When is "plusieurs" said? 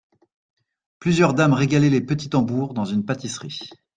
0.97-1.35